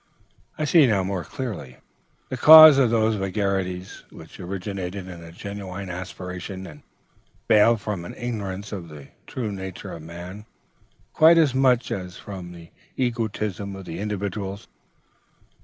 [0.57, 1.77] I see now, more clearly,
[2.29, 6.81] the causes of those vagaries, which originated in a genuine aspiration, and
[7.47, 10.47] failed from an ignorance of the true nature of Man,
[11.13, 14.67] quite as much as from the egotism of the individuals.